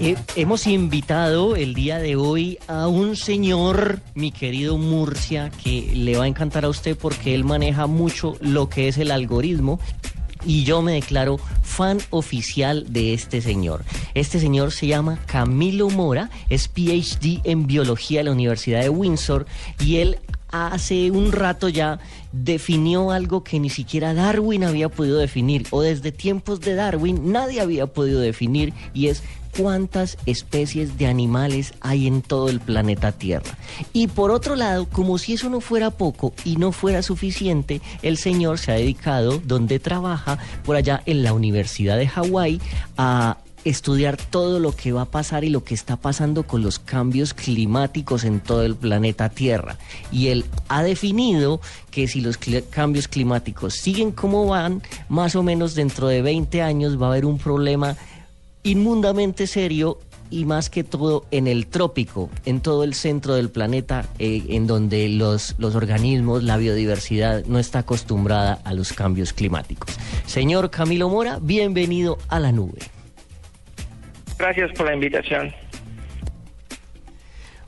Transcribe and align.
Eh, 0.00 0.16
hemos 0.34 0.66
invitado 0.66 1.54
el 1.54 1.72
día 1.72 1.98
de 1.98 2.16
hoy 2.16 2.58
a 2.66 2.88
un 2.88 3.16
señor, 3.16 4.00
mi 4.14 4.32
querido 4.32 4.76
Murcia, 4.76 5.50
que 5.62 5.92
le 5.94 6.16
va 6.16 6.24
a 6.24 6.26
encantar 6.26 6.64
a 6.64 6.68
usted 6.68 6.96
porque 6.96 7.32
él 7.32 7.44
maneja 7.44 7.86
mucho 7.86 8.34
lo 8.40 8.68
que 8.68 8.88
es 8.88 8.98
el 8.98 9.12
algoritmo 9.12 9.78
y 10.44 10.64
yo 10.64 10.82
me 10.82 10.92
declaro 10.92 11.38
fan 11.62 11.98
oficial 12.10 12.92
de 12.92 13.14
este 13.14 13.40
señor. 13.40 13.84
Este 14.14 14.40
señor 14.40 14.72
se 14.72 14.88
llama 14.88 15.18
Camilo 15.26 15.88
Mora, 15.90 16.28
es 16.50 16.66
PhD 16.66 17.40
en 17.44 17.68
biología 17.68 18.20
de 18.20 18.24
la 18.24 18.32
Universidad 18.32 18.82
de 18.82 18.88
Windsor 18.88 19.46
y 19.78 19.98
él 19.98 20.18
hace 20.50 21.10
un 21.10 21.32
rato 21.32 21.68
ya 21.68 21.98
definió 22.32 23.10
algo 23.10 23.42
que 23.42 23.58
ni 23.58 23.70
siquiera 23.70 24.14
Darwin 24.14 24.64
había 24.64 24.88
podido 24.88 25.18
definir 25.18 25.66
o 25.70 25.82
desde 25.82 26.12
tiempos 26.12 26.60
de 26.60 26.74
Darwin 26.74 27.32
nadie 27.32 27.60
había 27.60 27.88
podido 27.88 28.20
definir 28.20 28.72
y 28.92 29.08
es 29.08 29.24
cuántas 29.56 30.18
especies 30.26 30.98
de 30.98 31.06
animales 31.06 31.74
hay 31.80 32.06
en 32.06 32.22
todo 32.22 32.48
el 32.48 32.60
planeta 32.60 33.12
Tierra. 33.12 33.56
Y 33.92 34.08
por 34.08 34.30
otro 34.30 34.56
lado, 34.56 34.86
como 34.88 35.18
si 35.18 35.34
eso 35.34 35.48
no 35.48 35.60
fuera 35.60 35.90
poco 35.90 36.32
y 36.44 36.56
no 36.56 36.72
fuera 36.72 37.02
suficiente, 37.02 37.80
el 38.02 38.16
señor 38.16 38.58
se 38.58 38.72
ha 38.72 38.76
dedicado, 38.76 39.40
donde 39.44 39.78
trabaja, 39.78 40.38
por 40.64 40.76
allá 40.76 41.02
en 41.06 41.22
la 41.22 41.32
Universidad 41.32 41.96
de 41.96 42.08
Hawái, 42.08 42.60
a 42.96 43.38
estudiar 43.64 44.16
todo 44.16 44.60
lo 44.60 44.72
que 44.72 44.92
va 44.92 45.02
a 45.02 45.10
pasar 45.10 45.42
y 45.44 45.48
lo 45.48 45.64
que 45.64 45.74
está 45.74 45.96
pasando 45.96 46.46
con 46.46 46.62
los 46.62 46.78
cambios 46.78 47.32
climáticos 47.34 48.24
en 48.24 48.40
todo 48.40 48.62
el 48.62 48.76
planeta 48.76 49.30
Tierra. 49.30 49.78
Y 50.12 50.28
él 50.28 50.44
ha 50.68 50.82
definido 50.82 51.60
que 51.90 52.06
si 52.06 52.20
los 52.20 52.38
cambios 52.70 53.08
climáticos 53.08 53.74
siguen 53.74 54.12
como 54.12 54.46
van, 54.46 54.82
más 55.08 55.34
o 55.34 55.42
menos 55.42 55.74
dentro 55.74 56.08
de 56.08 56.22
20 56.22 56.62
años 56.62 57.00
va 57.00 57.06
a 57.06 57.10
haber 57.10 57.24
un 57.24 57.38
problema 57.38 57.96
inmundamente 58.64 59.46
serio 59.46 59.98
y 60.30 60.46
más 60.46 60.68
que 60.68 60.82
todo 60.82 61.26
en 61.30 61.46
el 61.46 61.66
trópico, 61.68 62.30
en 62.44 62.60
todo 62.60 62.82
el 62.82 62.94
centro 62.94 63.34
del 63.34 63.50
planeta, 63.50 64.06
eh, 64.18 64.42
en 64.48 64.66
donde 64.66 65.08
los, 65.08 65.54
los 65.58 65.76
organismos, 65.76 66.42
la 66.42 66.56
biodiversidad 66.56 67.44
no 67.44 67.58
está 67.58 67.80
acostumbrada 67.80 68.60
a 68.64 68.74
los 68.74 68.92
cambios 68.92 69.32
climáticos. 69.32 69.96
Señor 70.26 70.70
Camilo 70.70 71.08
Mora, 71.08 71.38
bienvenido 71.40 72.18
a 72.28 72.40
la 72.40 72.50
nube. 72.50 72.80
Gracias 74.38 74.72
por 74.72 74.86
la 74.86 74.94
invitación. 74.94 75.52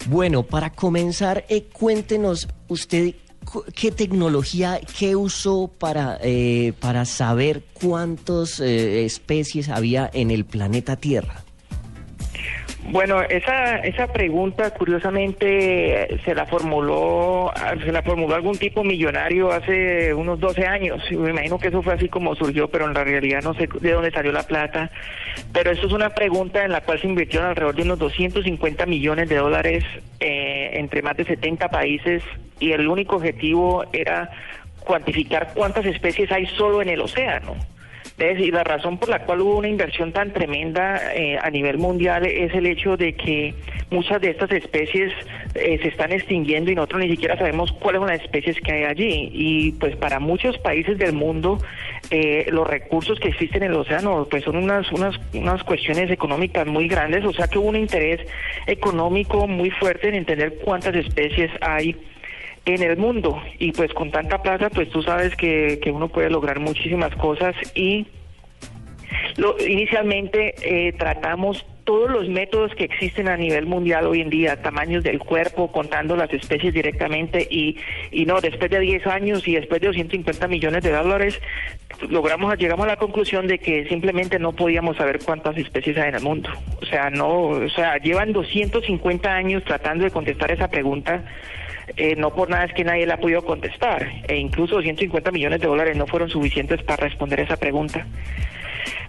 Bueno, 0.08 0.42
para 0.42 0.70
comenzar, 0.70 1.44
eh, 1.48 1.64
cuéntenos 1.72 2.48
usted 2.68 3.14
qué 3.74 3.90
tecnología, 3.90 4.80
qué 4.98 5.16
usó 5.16 5.70
para, 5.78 6.18
eh, 6.22 6.72
para 6.80 7.04
saber 7.04 7.64
cuántas 7.72 8.60
eh, 8.60 9.04
especies 9.04 9.68
había 9.68 10.10
en 10.12 10.30
el 10.30 10.44
planeta 10.44 10.96
Tierra. 10.96 11.45
Bueno, 12.88 13.20
esa, 13.22 13.78
esa 13.78 14.06
pregunta 14.06 14.70
curiosamente 14.70 16.20
se 16.24 16.34
la 16.34 16.46
formuló 16.46 17.52
se 17.84 17.90
la 17.90 18.02
formuló 18.02 18.34
algún 18.34 18.56
tipo 18.58 18.84
millonario 18.84 19.50
hace 19.50 20.14
unos 20.14 20.38
12 20.38 20.66
años. 20.66 21.02
Me 21.10 21.30
imagino 21.30 21.58
que 21.58 21.68
eso 21.68 21.82
fue 21.82 21.94
así 21.94 22.08
como 22.08 22.36
surgió, 22.36 22.68
pero 22.68 22.86
en 22.86 22.94
la 22.94 23.02
realidad 23.02 23.42
no 23.42 23.54
sé 23.54 23.68
de 23.80 23.92
dónde 23.92 24.12
salió 24.12 24.30
la 24.30 24.44
plata. 24.44 24.90
Pero 25.52 25.72
esto 25.72 25.88
es 25.88 25.92
una 25.92 26.10
pregunta 26.10 26.64
en 26.64 26.72
la 26.72 26.80
cual 26.80 27.00
se 27.00 27.08
invirtieron 27.08 27.48
alrededor 27.48 27.74
de 27.74 27.82
unos 27.82 27.98
250 27.98 28.86
millones 28.86 29.28
de 29.28 29.36
dólares 29.36 29.84
eh, 30.20 30.70
entre 30.74 31.02
más 31.02 31.16
de 31.16 31.24
70 31.24 31.68
países 31.68 32.22
y 32.60 32.72
el 32.72 32.88
único 32.88 33.16
objetivo 33.16 33.84
era 33.92 34.30
cuantificar 34.80 35.52
cuántas 35.54 35.84
especies 35.86 36.30
hay 36.30 36.46
solo 36.46 36.82
en 36.82 36.88
el 36.90 37.00
océano. 37.00 37.56
Y 38.18 38.50
la 38.50 38.64
razón 38.64 38.96
por 38.96 39.10
la 39.10 39.26
cual 39.26 39.42
hubo 39.42 39.58
una 39.58 39.68
inversión 39.68 40.10
tan 40.10 40.32
tremenda 40.32 41.14
eh, 41.14 41.38
a 41.38 41.50
nivel 41.50 41.76
mundial 41.76 42.24
es 42.24 42.54
el 42.54 42.64
hecho 42.64 42.96
de 42.96 43.14
que 43.14 43.54
muchas 43.90 44.22
de 44.22 44.30
estas 44.30 44.50
especies 44.52 45.12
eh, 45.54 45.78
se 45.82 45.88
están 45.88 46.12
extinguiendo 46.12 46.70
y 46.70 46.74
nosotros 46.74 47.02
ni 47.02 47.10
siquiera 47.10 47.36
sabemos 47.36 47.72
cuáles 47.72 48.00
son 48.00 48.08
las 48.08 48.22
especies 48.22 48.58
que 48.62 48.72
hay 48.72 48.84
allí. 48.84 49.30
Y 49.34 49.72
pues 49.72 49.96
para 49.96 50.18
muchos 50.18 50.56
países 50.58 50.96
del 50.96 51.12
mundo 51.12 51.58
eh, 52.10 52.46
los 52.50 52.66
recursos 52.66 53.20
que 53.20 53.28
existen 53.28 53.64
en 53.64 53.72
el 53.72 53.76
océano 53.76 54.26
pues 54.30 54.44
son 54.44 54.56
unas, 54.56 54.90
unas, 54.92 55.20
unas 55.34 55.62
cuestiones 55.64 56.10
económicas 56.10 56.66
muy 56.66 56.88
grandes, 56.88 57.22
o 57.24 57.34
sea 57.34 57.48
que 57.48 57.58
hubo 57.58 57.68
un 57.68 57.76
interés 57.76 58.20
económico 58.66 59.46
muy 59.46 59.70
fuerte 59.70 60.08
en 60.08 60.14
entender 60.14 60.54
cuántas 60.64 60.94
especies 60.94 61.50
hay 61.60 61.94
en 62.66 62.82
el 62.82 62.96
mundo. 62.96 63.40
Y 63.58 63.72
pues 63.72 63.92
con 63.94 64.10
tanta 64.10 64.42
plata 64.42 64.68
pues 64.70 64.90
tú 64.90 65.02
sabes 65.02 65.34
que, 65.36 65.78
que 65.82 65.90
uno 65.90 66.08
puede 66.08 66.30
lograr 66.30 66.60
muchísimas 66.60 67.14
cosas. 67.16 67.54
Y 67.74 68.06
lo, 69.36 69.56
inicialmente 69.66 70.54
eh, 70.62 70.92
tratamos 70.92 71.64
todos 71.84 72.10
los 72.10 72.28
métodos 72.28 72.74
que 72.74 72.82
existen 72.82 73.28
a 73.28 73.36
nivel 73.36 73.64
mundial 73.66 74.06
hoy 74.06 74.20
en 74.20 74.28
día, 74.28 74.60
tamaños 74.60 75.04
del 75.04 75.20
cuerpo, 75.20 75.70
contando 75.70 76.16
las 76.16 76.32
especies 76.32 76.74
directamente. 76.74 77.46
Y, 77.48 77.76
y 78.10 78.26
no, 78.26 78.40
después 78.40 78.70
de 78.72 78.80
10 78.80 79.06
años 79.06 79.46
y 79.46 79.54
después 79.54 79.80
de 79.80 79.86
250 79.86 80.48
millones 80.48 80.82
de 80.82 80.90
dólares, 80.90 81.40
logramos, 82.08 82.58
llegamos 82.58 82.86
a 82.86 82.88
la 82.88 82.96
conclusión 82.96 83.46
de 83.46 83.60
que 83.60 83.86
simplemente 83.88 84.40
no 84.40 84.52
podíamos 84.52 84.96
saber 84.96 85.20
cuántas 85.24 85.56
especies 85.56 85.96
hay 85.96 86.08
en 86.08 86.16
el 86.16 86.22
mundo. 86.22 86.50
O 86.82 86.86
sea, 86.86 87.08
no, 87.08 87.28
o 87.28 87.68
sea, 87.68 87.98
llevan 87.98 88.32
250 88.32 89.32
años 89.32 89.62
tratando 89.64 90.02
de 90.02 90.10
contestar 90.10 90.50
esa 90.50 90.68
pregunta 90.68 91.22
eh, 91.96 92.16
no 92.16 92.34
por 92.34 92.48
nada 92.48 92.64
es 92.64 92.74
que 92.74 92.84
nadie 92.84 93.06
la 93.06 93.14
ha 93.14 93.20
podido 93.20 93.42
contestar, 93.44 94.06
e 94.28 94.36
incluso 94.36 94.80
150 94.80 95.30
millones 95.30 95.60
de 95.60 95.66
dólares 95.66 95.96
no 95.96 96.06
fueron 96.06 96.28
suficientes 96.28 96.82
para 96.82 97.04
responder 97.04 97.40
esa 97.40 97.56
pregunta. 97.56 98.06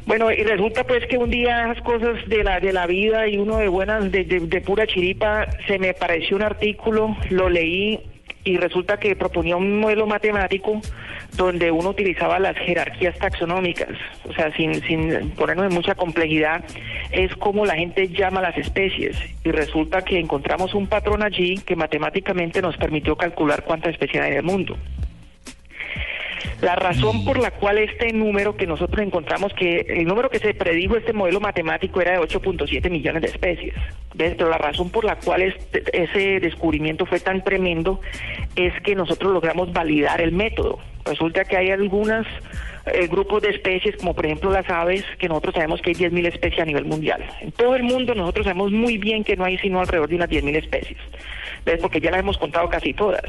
Bueno, 0.05 0.31
y 0.31 0.41
resulta 0.43 0.85
pues 0.85 1.05
que 1.07 1.17
un 1.17 1.29
día 1.29 1.65
esas 1.71 1.83
cosas 1.83 2.27
de 2.27 2.43
la 2.43 2.61
de 2.61 2.71
la 2.71 2.87
vida 2.87 3.27
y 3.27 3.37
uno 3.37 3.57
de 3.57 3.67
buenas, 3.67 4.09
de, 4.09 4.23
de 4.23 4.61
pura 4.61 4.87
chiripa, 4.87 5.47
se 5.67 5.77
me 5.79 5.93
pareció 5.93 6.37
un 6.37 6.43
artículo, 6.43 7.17
lo 7.29 7.49
leí 7.49 7.99
y 8.45 8.55
resulta 8.55 8.97
que 8.97 9.15
proponía 9.15 9.57
un 9.57 9.79
modelo 9.79 10.07
matemático 10.07 10.79
donde 11.37 11.71
uno 11.71 11.89
utilizaba 11.89 12.39
las 12.39 12.57
jerarquías 12.57 13.17
taxonómicas, 13.17 13.89
o 14.27 14.33
sea, 14.33 14.51
sin, 14.55 14.73
sin 14.83 15.29
ponernos 15.31 15.67
en 15.67 15.73
mucha 15.73 15.95
complejidad, 15.95 16.63
es 17.11 17.33
como 17.35 17.65
la 17.65 17.75
gente 17.75 18.09
llama 18.09 18.41
las 18.41 18.57
especies 18.57 19.15
y 19.43 19.51
resulta 19.51 20.01
que 20.01 20.19
encontramos 20.19 20.73
un 20.73 20.87
patrón 20.87 21.23
allí 21.23 21.57
que 21.59 21.75
matemáticamente 21.75 22.61
nos 22.61 22.75
permitió 22.77 23.15
calcular 23.15 23.63
cuántas 23.63 23.93
especies 23.93 24.23
hay 24.23 24.31
en 24.31 24.37
el 24.37 24.43
mundo. 24.43 24.77
La 26.61 26.75
razón 26.75 27.23
por 27.25 27.39
la 27.39 27.51
cual 27.51 27.77
este 27.77 28.11
número 28.13 28.55
que 28.55 28.67
nosotros 28.67 29.05
encontramos, 29.05 29.53
que 29.53 29.85
el 29.87 30.05
número 30.05 30.29
que 30.29 30.39
se 30.39 30.53
predijo 30.53 30.95
este 30.97 31.13
modelo 31.13 31.39
matemático 31.39 32.01
era 32.01 32.13
de 32.13 32.19
8.7 32.19 32.89
millones 32.89 33.21
de 33.21 33.27
especies. 33.27 33.75
Pero 34.15 34.49
la 34.49 34.57
razón 34.57 34.89
por 34.89 35.05
la 35.05 35.17
cual 35.17 35.41
este, 35.43 35.83
ese 35.93 36.39
descubrimiento 36.39 37.05
fue 37.05 37.19
tan 37.19 37.43
tremendo 37.43 38.01
es 38.55 38.73
que 38.81 38.95
nosotros 38.95 39.31
logramos 39.31 39.71
validar 39.71 40.21
el 40.21 40.31
método. 40.31 40.79
Resulta 41.05 41.45
que 41.45 41.57
hay 41.57 41.71
algunos 41.71 42.25
eh, 42.93 43.07
grupos 43.07 43.41
de 43.41 43.49
especies, 43.49 43.95
como 43.97 44.13
por 44.13 44.25
ejemplo 44.25 44.51
las 44.51 44.69
aves, 44.69 45.03
que 45.19 45.27
nosotros 45.27 45.55
sabemos 45.55 45.81
que 45.81 45.91
hay 45.91 45.95
10.000 45.95 46.27
especies 46.27 46.61
a 46.61 46.65
nivel 46.65 46.85
mundial. 46.85 47.23
En 47.41 47.51
todo 47.51 47.75
el 47.75 47.83
mundo 47.83 48.15
nosotros 48.15 48.45
sabemos 48.45 48.71
muy 48.71 48.97
bien 48.97 49.23
que 49.23 49.35
no 49.35 49.45
hay 49.45 49.57
sino 49.57 49.79
alrededor 49.79 50.09
de 50.09 50.15
unas 50.15 50.29
10.000 50.29 50.55
especies. 50.55 50.97
¿Ves? 51.65 51.79
Porque 51.81 51.99
ya 51.99 52.11
las 52.11 52.21
hemos 52.21 52.37
contado 52.37 52.69
casi 52.69 52.93
todas. 52.93 53.23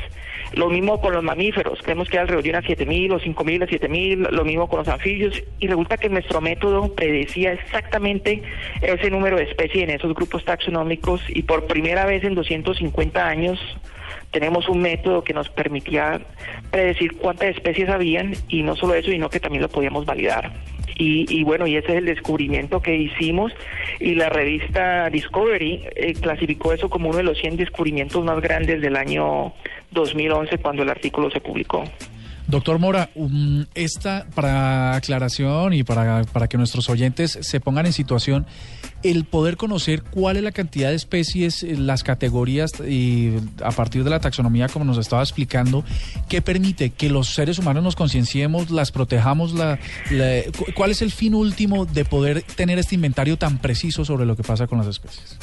Lo 0.53 0.69
mismo 0.69 1.01
con 1.01 1.13
los 1.13 1.23
mamíferos, 1.23 1.81
creemos 1.83 2.09
que 2.09 2.17
hay 2.17 2.23
alrededor 2.23 2.45
de 2.45 2.51
unas 2.51 2.65
7.000 2.65 3.13
o 3.13 3.21
5.000 3.21 3.63
o 3.63 3.67
7.000, 3.67 4.31
lo 4.31 4.45
mismo 4.45 4.69
con 4.69 4.79
los 4.79 4.89
anfibios, 4.89 5.43
y 5.59 5.67
resulta 5.67 5.97
que 5.97 6.09
nuestro 6.09 6.41
método 6.41 6.95
predecía 6.95 7.53
exactamente 7.53 8.43
ese 8.81 9.11
número 9.11 9.37
de 9.37 9.45
especies 9.45 9.85
en 9.85 9.91
esos 9.91 10.15
grupos 10.15 10.45
taxonómicos 10.45 11.21
y 11.29 11.43
por 11.43 11.67
primera 11.67 12.07
vez 12.07 12.25
en 12.25 12.35
250 12.35 13.27
años 13.27 13.59
tenemos 14.31 14.69
un 14.69 14.81
método 14.81 15.25
que 15.25 15.33
nos 15.33 15.49
permitía 15.49 16.21
predecir 16.71 17.17
cuántas 17.17 17.49
especies 17.49 17.89
habían 17.89 18.35
y 18.49 18.63
no 18.63 18.77
solo 18.77 18.95
eso, 18.95 19.11
sino 19.11 19.31
que 19.31 19.41
también 19.41 19.63
lo 19.63 19.69
podíamos 19.69 20.05
validar. 20.05 20.53
Y, 21.01 21.45
bueno, 21.45 21.69
y 21.69 21.77
ese 21.77 21.93
es 21.93 21.99
el 21.99 22.07
descubrimiento 22.07 22.83
que 22.83 22.97
hicimos 22.97 23.53
y 24.01 24.17
la 24.17 24.31
revista 24.31 25.09
Discovery 25.11 25.85
eh, 25.95 26.15
clasificó 26.15 26.73
eso 26.73 26.91
como 26.91 27.11
uno 27.11 27.19
de 27.19 27.23
los 27.23 27.39
100 27.39 27.57
descubrimientos 27.57 28.25
más 28.25 28.41
grandes 28.41 28.81
del 28.81 28.97
año 28.97 29.53
2011 29.93 30.59
cuando 30.59 30.83
el 30.83 30.89
artículo 30.89 31.31
se 31.31 31.41
publicó. 31.41 31.85
Doctor 32.49 32.79
Mora, 32.79 33.11
um, 33.15 33.67
esta 33.75 34.27
para 34.35 34.97
aclaración 34.97 35.75
y 35.75 35.85
para, 35.85 36.25
para 36.25 36.49
que 36.49 36.57
nuestros 36.57 36.89
oyentes 36.89 37.39
se 37.43 37.61
pongan 37.61 37.85
en 37.85 37.93
situación, 37.93 38.47
el 39.03 39.25
poder 39.25 39.59
conocer 39.59 40.03
cuál 40.03 40.39
es 40.39 40.43
la 40.43 40.53
cantidad 40.53 40.89
de 40.89 40.95
especies, 40.95 41.63
eh, 41.63 41.77
las 41.77 42.03
categorías 42.03 42.73
y 42.81 43.35
a 43.63 43.71
partir 43.71 44.03
de 44.03 44.09
la 44.09 44.21
taxonomía, 44.21 44.69
como 44.69 44.87
nos 44.87 44.97
estaba 44.97 45.23
explicando, 45.23 45.85
¿qué 46.31 46.41
permite 46.41 46.89
que 46.89 47.11
los 47.11 47.29
seres 47.29 47.59
humanos 47.59 47.85
nos 47.85 47.97
concienciemos, 47.97 48.71
las 48.71 48.93
protejamos? 48.93 49.53
La, 49.53 49.79
¿Cuál 50.75 50.91
es 50.91 51.03
el 51.03 51.13
fin 51.13 51.35
último 51.35 51.85
de 51.85 52.07
poder 52.07 52.43
tener 52.43 52.79
este 52.79 52.95
inventario 52.95 53.37
tan 53.37 53.59
preciso 53.59 54.07
sobre 54.07 54.25
lo 54.25 54.37
que 54.37 54.43
pasa 54.43 54.67
con 54.67 54.79
las 54.79 54.87
especies? 54.87 55.37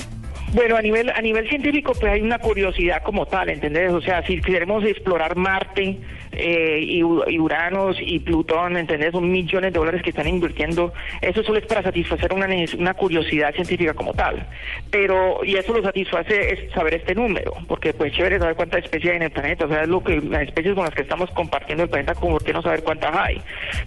Bueno, 0.53 0.77
a 0.77 0.81
nivel 0.81 1.09
a 1.09 1.21
nivel 1.21 1.49
científico, 1.49 1.93
pues 1.99 2.13
hay 2.13 2.21
una 2.21 2.39
curiosidad 2.39 3.03
como 3.03 3.25
tal, 3.25 3.49
¿entendés? 3.49 3.91
O 3.91 4.01
sea, 4.01 4.25
si 4.25 4.39
queremos 4.39 4.85
explorar 4.85 5.35
Marte 5.35 5.97
eh, 6.31 6.79
y, 6.81 7.03
Uranos 7.03 7.97
y 7.99 8.19
Plutón, 8.19 8.77
¿entendés? 8.77 9.11
Son 9.11 9.29
millones 9.29 9.73
de 9.73 9.79
dólares 9.79 10.01
que 10.01 10.11
están 10.11 10.27
invirtiendo. 10.27 10.93
Eso 11.21 11.43
solo 11.43 11.59
es 11.59 11.65
para 11.65 11.83
satisfacer 11.83 12.31
una, 12.33 12.47
una 12.77 12.93
curiosidad 12.93 13.53
científica 13.53 13.93
como 13.93 14.13
tal. 14.13 14.47
Pero, 14.91 15.43
y 15.43 15.55
eso 15.55 15.73
lo 15.73 15.81
satisface 15.81 16.53
es 16.53 16.71
saber 16.71 16.95
este 16.95 17.15
número, 17.15 17.53
porque 17.67 17.93
pues 17.93 18.13
chévere 18.13 18.39
saber 18.39 18.55
cuántas 18.55 18.83
especies 18.83 19.11
hay 19.11 19.17
en 19.17 19.23
el 19.23 19.31
planeta. 19.31 19.65
O 19.65 19.69
sea, 19.69 19.83
es 19.83 19.87
lo 19.87 20.03
que 20.03 20.21
las 20.21 20.43
especies 20.43 20.75
con 20.75 20.85
las 20.85 20.93
que 20.93 21.01
estamos 21.01 21.29
compartiendo 21.31 21.83
el 21.83 21.89
planeta, 21.89 22.15
como 22.15 22.37
por 22.37 22.53
no 22.53 22.61
saber 22.61 22.83
cuántas 22.83 23.15
hay. 23.15 23.41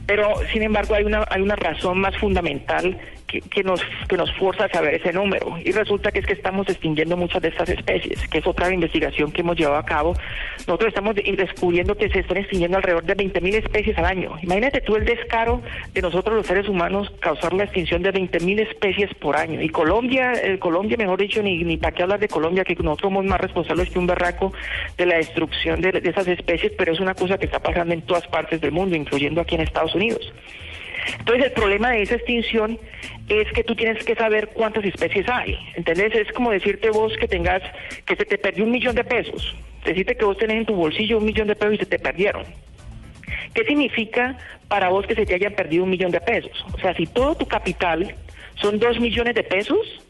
Pero, 0.07 0.35
sin 0.53 0.63
embargo, 0.63 0.95
hay 0.95 1.05
una, 1.05 1.25
hay 1.31 1.41
una 1.41 1.57
razón 1.57 1.99
más 1.99 2.17
fundamental 2.17 2.99
que, 3.29 3.63
nos, 3.63 3.83
que 4.09 4.17
nos 4.17 4.33
fuerza 4.37 4.65
a 4.65 4.69
saber 4.71 4.95
ese 4.95 5.13
número. 5.13 5.59
Y 5.63 5.73
resulta 5.73 6.11
que 6.11 6.21
es 6.21 6.27
que 6.27 6.33
estamos 6.49 6.67
extinguiendo 6.71 7.15
muchas 7.15 7.43
de 7.43 7.49
estas 7.49 7.69
especies, 7.69 8.27
que 8.27 8.39
es 8.39 8.47
otra 8.47 8.73
investigación 8.73 9.31
que 9.31 9.43
hemos 9.43 9.55
llevado 9.55 9.77
a 9.77 9.85
cabo. 9.85 10.15
Nosotros 10.61 10.89
estamos 10.89 11.15
descubriendo 11.15 11.95
que 11.95 12.09
se 12.09 12.21
están 12.21 12.39
extinguiendo 12.39 12.79
alrededor 12.79 13.05
de 13.05 13.15
20.000 13.15 13.55
especies 13.57 13.99
al 13.99 14.07
año. 14.07 14.35
Imagínate 14.41 14.81
tú 14.81 14.97
el 14.97 15.05
descaro 15.05 15.61
de 15.93 16.01
nosotros 16.01 16.37
los 16.37 16.47
seres 16.47 16.67
humanos 16.67 17.13
causar 17.21 17.53
la 17.53 17.65
extinción 17.65 18.03
de 18.03 18.15
20.000 18.15 18.61
especies 18.61 19.13
por 19.17 19.37
año. 19.37 19.61
Y 19.61 19.69
Colombia, 19.69 20.33
el 20.33 20.59
Colombia, 20.59 20.97
mejor 20.97 21.19
dicho, 21.21 21.43
ni, 21.43 21.63
ni 21.65 21.77
para 21.77 21.95
qué 21.95 22.03
hablar 22.03 22.19
de 22.19 22.29
Colombia, 22.29 22.65
que 22.65 22.75
nosotros 22.77 23.13
somos 23.13 23.27
más 23.27 23.39
responsables 23.39 23.91
que 23.91 23.99
un 23.99 24.07
barraco 24.07 24.55
de 24.97 25.05
la 25.05 25.17
destrucción 25.17 25.83
de 25.83 26.01
esas 26.03 26.27
especies, 26.29 26.73
pero 26.79 26.95
es 26.95 27.01
una 27.01 27.13
cosa 27.13 27.37
que 27.37 27.45
está 27.45 27.59
pasando 27.59 27.93
en 27.93 28.01
todas 28.01 28.27
partes 28.27 28.59
del 28.63 28.73
mundo, 28.73 28.97
incluyendo 28.97 29.43
aquí 29.43 29.55
en 29.55 29.61
Estados 29.61 29.95
Unidos. 29.95 30.33
Entonces 31.19 31.47
el 31.47 31.53
problema 31.53 31.91
de 31.91 32.03
esa 32.03 32.17
extinción 32.17 32.79
es 33.29 33.51
que 33.53 33.65
tú 33.65 33.75
tienes 33.75 34.05
que 34.05 34.15
saber 34.15 34.49
cuántas 34.49 34.85
especies 34.85 35.29
hay. 35.29 35.59
¿Entendés? 35.75 36.15
Es 36.15 36.33
como 36.33 36.51
decirte 36.51 36.91
vos 36.91 37.13
que 37.19 37.29
tengas, 37.29 37.63
que 38.07 38.17
se 38.17 38.25
te 38.25 38.39
perdió 38.39 38.65
un 38.65 38.71
millón 38.71 38.95
de 38.95 39.05
pesos. 39.05 39.55
Decirte 39.85 40.17
que 40.17 40.25
vos 40.25 40.37
tenés 40.37 40.59
en 40.59 40.67
tu 40.67 40.75
bolsillo 40.75 41.19
un 41.19 41.25
millón 41.25 41.49
de 41.49 41.57
pesos 41.57 41.75
y 41.75 41.79
se 41.79 41.87
te 41.87 41.99
perdieron. 41.99 42.45
¿Qué 43.55 43.65
significa 43.65 44.39
para 44.69 44.89
vos 44.89 45.07
que 45.07 45.15
se 45.15 45.25
te 45.25 45.35
haya 45.35 45.51
perdido 45.51 45.85
un 45.85 45.91
millón 45.91 46.11
de 46.11 46.21
pesos? 46.21 46.65
O 46.73 46.79
sea, 46.79 46.95
si 46.95 47.07
todo 47.07 47.35
tu 47.35 47.47
capital 47.47 48.15
son 48.61 48.79
dos 48.79 49.01
millones 49.01 49.35
de 49.35 49.43
pesos, 49.43 50.03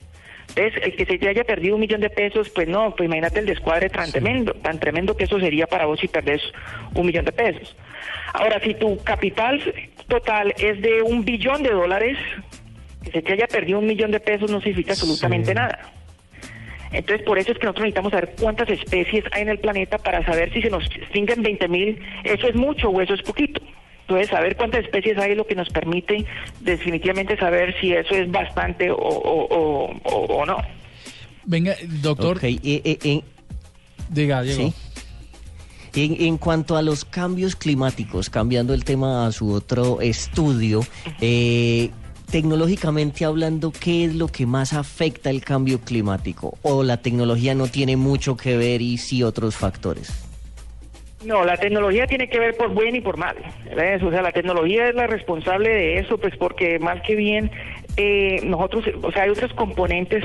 entonces, 0.49 0.83
el 0.83 0.97
que 0.97 1.05
se 1.05 1.19
te 1.19 1.29
haya 1.29 1.45
perdido 1.45 1.75
un 1.75 1.81
millón 1.81 2.01
de 2.01 2.11
pesos, 2.11 2.49
pues 2.51 2.67
no, 2.67 2.95
pues 2.97 3.07
imagínate 3.07 3.41
el 3.41 3.47
descuadre 3.47 3.91
tan 3.91 4.11
tremendo, 4.11 4.55
tan 4.55 4.81
tremendo 4.81 5.17
que 5.17 5.25
eso 5.25 5.39
sería 5.39 5.67
para 5.67 5.87
vos 5.87 6.01
si 6.01 6.09
perdés 6.09 6.43
un 6.95 7.07
millón 7.07 7.25
de 7.25 7.33
pesos. 7.33 7.77
Ahora, 8.33 8.61
si 8.61 8.75
tu 8.75 8.99
capital 9.05 9.61
total 10.09 10.55
es 10.59 10.81
de 10.81 11.03
un 11.03 11.25
billón 11.25 11.63
de 11.63 11.71
dólares, 11.71 12.17
que 13.05 13.11
se 13.13 13.23
te 13.23 13.35
haya 13.35 13.47
perdido 13.47 13.79
un 13.79 13.87
millón 13.87 14.11
de 14.11 14.21
pesos 14.21 14.51
no 14.51 14.61
significa 14.61 14.93
absolutamente 14.93 15.55
nada. 15.55 15.93
Entonces, 16.91 17.25
por 17.25 17.39
eso 17.39 17.53
es 17.53 17.59
que 17.59 17.67
nosotros 17.67 17.85
necesitamos 17.85 18.13
saber 18.13 18.35
cuántas 18.41 18.71
especies 18.71 19.25
hay 19.33 19.43
en 19.43 19.51
el 19.51 19.59
planeta 19.59 19.99
para 19.99 20.25
saber 20.25 20.53
si 20.53 20.63
se 20.63 20.71
nos 20.71 20.85
extinguen 20.87 21.43
20 21.43 21.69
mil, 21.69 22.03
eso 22.25 22.49
es 22.49 22.55
mucho 22.55 22.89
o 22.89 23.01
eso 23.01 23.13
es 23.13 23.23
poquito. 23.23 23.61
Entonces, 24.09 24.31
saber 24.31 24.57
cuántas 24.57 24.85
especies 24.85 25.19
hay 25.19 25.33
es 25.33 25.37
lo 25.37 25.47
que 25.47 25.55
nos 25.55 25.69
permite 25.69 26.25
definitivamente 26.61 27.37
saber 27.37 27.79
si 27.79 27.93
eso 27.93 28.15
es 28.15 28.31
bastante 28.31 28.89
o, 28.91 30.45
no. 30.47 30.57
Venga, 31.45 31.75
doctor. 32.01 32.39
Okay. 32.39 32.59
Eh, 32.65 32.99
eh, 33.05 33.21
Diga, 34.09 34.41
Diego. 34.41 34.73
En, 35.95 36.39
cuanto 36.39 36.79
a 36.79 36.83
los 36.83 37.05
cambios 37.05 37.55
climáticos, 37.55 38.31
cambiando 38.31 38.73
el 38.73 38.85
tema 38.85 39.27
a 39.27 39.33
su 39.33 39.53
otro 39.53 40.01
estudio, 40.01 40.81
eh, 41.21 41.91
tecnológicamente 42.31 43.27
hablando, 43.27 43.73
¿qué 43.73 44.07
es 44.07 44.15
lo 44.15 44.29
que 44.29 44.47
más 44.47 44.73
afecta 44.73 45.29
el 45.29 45.45
cambio 45.45 45.81
climático? 45.81 46.57
¿O 46.63 46.83
la 46.83 47.03
tecnología 47.03 47.55
no 47.55 47.67
tiene 47.67 47.99
mucho 47.99 48.39
que 48.39 48.57
ver 48.57 48.81
y 48.81 48.97
sí 48.97 49.23
otros 49.23 49.55
factores? 49.55 50.28
No, 51.29 51.45
la 51.45 51.59
tecnología 51.59 52.07
tiene 52.07 52.27
que 52.31 52.39
ver 52.39 52.57
por 52.57 52.75
bien 52.75 52.97
y 52.97 53.03
por 53.03 53.19
mal. 53.19 53.37
O 53.71 54.11
sea, 54.11 54.23
la 54.23 54.33
tecnología 54.33 54.89
es 54.89 54.95
la 54.95 55.07
responsable 55.07 55.69
de 55.69 55.99
eso, 55.99 56.17
pues 56.17 56.35
porque 56.39 56.79
más 56.79 57.03
que 57.03 57.17
bien 57.17 57.51
eh, 57.99 58.41
nosotros, 58.45 58.87
o 59.03 59.13
sea, 59.13 59.25
hay 59.25 59.29
otros 59.29 59.53
componentes 59.53 60.25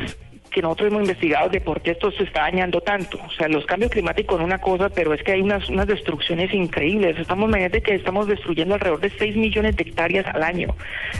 que 0.49 0.61
nosotros 0.61 0.87
hemos 0.87 1.01
investigado 1.01 1.49
de 1.49 1.59
por 1.59 1.81
qué 1.81 1.91
esto 1.91 2.09
se 2.11 2.23
está 2.23 2.43
dañando 2.43 2.79
tanto. 2.79 3.19
O 3.27 3.31
sea, 3.31 3.49
los 3.49 3.65
cambios 3.65 3.91
climáticos 3.91 4.37
son 4.37 4.45
una 4.45 4.61
cosa, 4.61 4.87
pero 4.87 5.13
es 5.13 5.21
que 5.23 5.33
hay 5.33 5.41
unas, 5.41 5.67
unas 5.67 5.87
destrucciones 5.87 6.53
increíbles. 6.53 7.19
Estamos, 7.19 7.49
imagínate 7.49 7.81
que 7.81 7.95
estamos 7.95 8.27
destruyendo 8.27 8.75
alrededor 8.75 9.01
de 9.01 9.09
6 9.09 9.35
millones 9.35 9.75
de 9.75 9.83
hectáreas 9.83 10.25
al 10.33 10.41
año. 10.41 10.73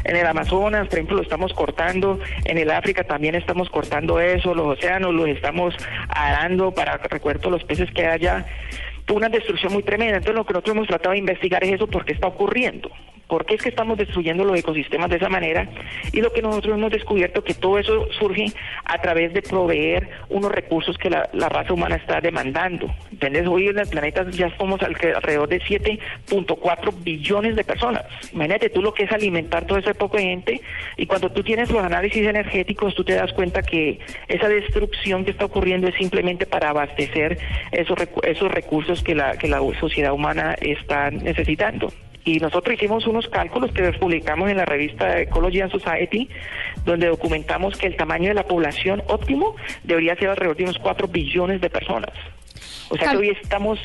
En 0.05 0.15
el 0.15 0.25
Amazonas, 0.25 0.87
por 0.87 0.93
ejemplo, 0.97 1.17
lo 1.17 1.23
estamos 1.23 1.51
cortando, 1.51 2.21
en 2.45 2.57
el 2.57 2.71
África 2.71 3.03
también 3.03 3.35
estamos 3.35 3.69
cortando 3.69 4.21
eso, 4.21 4.55
los 4.55 4.77
océanos 4.77 5.13
los 5.13 5.27
estamos 5.27 5.75
arando 6.07 6.71
para 6.71 6.95
recuerdo 6.97 7.49
los 7.49 7.65
peces 7.65 7.91
que 7.91 8.05
hay 8.05 8.13
allá 8.13 8.45
una 9.11 9.29
destrucción 9.29 9.73
muy 9.73 9.83
tremenda. 9.83 10.17
Entonces 10.17 10.35
lo 10.35 10.45
que 10.45 10.53
nosotros 10.53 10.75
hemos 10.75 10.87
tratado 10.87 11.11
de 11.11 11.19
investigar 11.19 11.63
es 11.63 11.73
eso, 11.73 11.87
por 11.87 12.05
qué 12.05 12.13
está 12.13 12.27
ocurriendo, 12.27 12.89
por 13.33 13.47
qué 13.47 13.55
es 13.55 13.63
que 13.63 13.69
estamos 13.69 13.97
destruyendo 13.97 14.45
los 14.45 14.59
ecosistemas 14.59 15.09
de 15.09 15.15
esa 15.15 15.27
manera 15.27 15.67
y 16.11 16.21
lo 16.21 16.31
que 16.31 16.43
nosotros 16.43 16.77
hemos 16.77 16.91
descubierto 16.91 17.43
que 17.43 17.55
todo 17.55 17.79
eso 17.79 18.07
surge 18.11 18.45
a 18.85 19.01
través 19.01 19.33
de 19.33 19.41
proveer 19.41 20.07
unos 20.29 20.51
recursos 20.51 20.99
que 20.99 21.09
la, 21.09 21.27
raza 21.49 21.73
humana 21.73 21.95
está 21.95 22.21
demandando. 22.21 22.93
¿Entendés? 23.11 23.47
Hoy 23.47 23.69
en 23.69 23.79
el 23.79 23.87
planeta 23.87 24.23
ya 24.29 24.55
somos 24.55 24.83
alrededor 24.83 25.49
de 25.49 25.59
7.4 25.61 26.93
billones 27.03 27.55
de 27.55 27.63
personas. 27.63 28.05
Imagínate 28.31 28.69
tú 28.69 28.83
lo 28.83 28.93
que 28.93 29.05
es 29.05 29.11
alimentar 29.11 29.65
todo 29.65 29.79
ese 29.79 29.95
poco 29.95 30.17
de 30.17 30.23
gente 30.25 30.61
y 30.95 31.07
cuando 31.07 31.31
tú 31.31 31.41
tienes 31.41 31.71
los 31.71 31.83
análisis 31.83 32.27
energéticos 32.27 32.93
tú 32.93 33.03
te 33.03 33.13
das 33.13 33.33
cuenta 33.33 33.63
que 33.63 33.97
esa 34.27 34.47
destrucción 34.47 35.25
que 35.25 35.31
está 35.31 35.45
ocurriendo 35.45 35.87
es 35.87 35.95
simplemente 35.95 36.45
para 36.45 36.69
abastecer 36.69 37.39
esos, 37.71 37.97
esos 38.21 38.51
recursos 38.51 39.01
que 39.01 39.15
la, 39.15 39.37
que 39.37 39.47
la 39.47 39.59
sociedad 39.79 40.13
humana 40.13 40.55
está 40.61 41.09
necesitando. 41.09 41.91
Y 42.25 42.39
nosotros 42.39 42.75
hicimos 42.75 43.05
unos 43.05 43.27
cálculos 43.27 43.71
que 43.71 43.91
publicamos 43.93 44.49
en 44.49 44.57
la 44.57 44.65
revista 44.65 45.19
Ecology 45.19 45.61
and 45.61 45.71
Society, 45.71 46.29
donde 46.85 47.07
documentamos 47.07 47.77
que 47.77 47.87
el 47.87 47.97
tamaño 47.97 48.29
de 48.29 48.33
la 48.33 48.45
población 48.45 49.03
óptimo 49.07 49.55
debería 49.83 50.15
ser 50.15 50.29
alrededor 50.29 50.55
de 50.55 50.63
unos 50.63 50.77
4 50.79 51.07
billones 51.07 51.59
de 51.59 51.69
personas. 51.69 52.11
O 52.89 52.95
sea 52.95 53.11
que 53.11 53.17
hoy 53.17 53.29
estamos 53.41 53.79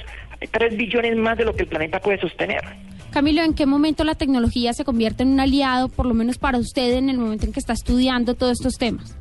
3 0.50 0.76
billones 0.76 1.16
más 1.16 1.37
de 1.37 1.45
lo 1.45 1.54
que 1.54 1.62
el 1.62 1.68
planeta 1.68 2.00
puede 2.00 2.18
sostener. 2.21 2.62
Camilo, 3.11 3.42
¿en 3.42 3.54
qué 3.54 3.66
momento 3.66 4.04
la 4.04 4.14
tecnología 4.14 4.73
se 4.73 4.85
convierte 4.85 5.23
en 5.23 5.30
un 5.30 5.40
aliado, 5.40 5.88
por 5.88 6.07
lo 6.07 6.14
menos 6.14 6.38
para 6.38 6.59
usted, 6.59 6.92
en 6.92 7.09
el 7.09 7.18
momento 7.18 7.47
en 7.47 7.52
que 7.52 7.61
está 7.61 7.73
estudiando 7.73 8.35
todos 8.35 8.52
estos 8.52 8.75
temas? 8.75 9.16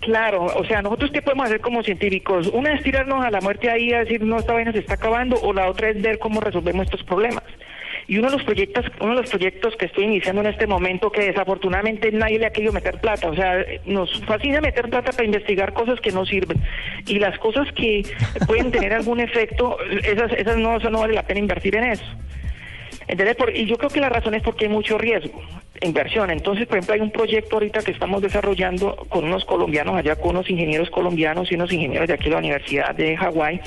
Claro, 0.00 0.44
o 0.44 0.64
sea, 0.66 0.82
nosotros 0.82 1.10
qué 1.12 1.22
podemos 1.22 1.46
hacer 1.46 1.60
como 1.60 1.82
científicos? 1.82 2.48
Una 2.52 2.74
es 2.74 2.82
tirarnos 2.82 3.24
a 3.24 3.30
la 3.30 3.40
muerte 3.40 3.70
ahí 3.70 3.92
a 3.92 4.00
decir, 4.00 4.22
no, 4.22 4.36
esta 4.36 4.52
vaina 4.52 4.72
se 4.72 4.78
está 4.78 4.94
acabando, 4.94 5.36
o 5.42 5.52
la 5.52 5.68
otra 5.68 5.88
es 5.88 6.00
ver 6.00 6.18
cómo 6.18 6.40
resolvemos 6.40 6.84
estos 6.84 7.02
problemas. 7.02 7.42
Y 8.08 8.18
uno 8.18 8.30
de 8.30 8.36
los 8.36 8.44
proyectos, 8.44 8.84
uno 9.00 9.16
de 9.16 9.22
los 9.22 9.30
proyectos 9.30 9.74
que 9.76 9.86
estoy 9.86 10.04
iniciando 10.04 10.40
en 10.42 10.48
este 10.48 10.66
momento, 10.66 11.10
que 11.10 11.22
desafortunadamente 11.22 12.12
nadie 12.12 12.38
le 12.38 12.46
ha 12.46 12.50
querido 12.50 12.72
meter 12.72 13.00
plata, 13.00 13.28
o 13.28 13.34
sea, 13.34 13.64
nos 13.84 14.24
fascina 14.24 14.60
meter 14.60 14.88
plata 14.88 15.10
para 15.10 15.24
investigar 15.24 15.72
cosas 15.72 16.00
que 16.00 16.12
no 16.12 16.24
sirven. 16.24 16.62
Y 17.06 17.18
las 17.18 17.36
cosas 17.38 17.66
que 17.72 18.02
pueden 18.46 18.70
tener 18.70 18.92
algún 18.92 19.20
efecto, 19.20 19.76
esas, 20.02 20.32
esas 20.32 20.56
no, 20.56 20.76
eso 20.76 20.90
no 20.90 21.00
vale 21.00 21.14
la 21.14 21.24
pena 21.24 21.40
invertir 21.40 21.74
en 21.76 21.84
eso. 21.84 22.04
y 23.54 23.66
yo 23.66 23.76
creo 23.76 23.90
que 23.90 24.00
la 24.00 24.08
razón 24.08 24.34
es 24.34 24.42
porque 24.42 24.66
hay 24.66 24.70
mucho 24.70 24.98
riesgo 24.98 25.42
inversión. 25.82 26.30
Entonces, 26.30 26.66
por 26.66 26.78
ejemplo, 26.78 26.94
hay 26.94 27.00
un 27.00 27.10
proyecto 27.10 27.56
ahorita 27.56 27.80
que 27.80 27.90
estamos 27.90 28.22
desarrollando 28.22 28.96
con 29.08 29.24
unos 29.24 29.44
colombianos 29.44 29.96
allá, 29.96 30.16
con 30.16 30.30
unos 30.30 30.48
ingenieros 30.50 30.90
colombianos 30.90 31.50
y 31.50 31.54
unos 31.54 31.72
ingenieros 31.72 32.08
de 32.08 32.14
aquí 32.14 32.24
de 32.24 32.30
la 32.30 32.38
Universidad 32.38 32.94
de 32.94 33.16
Hawái. 33.16 33.60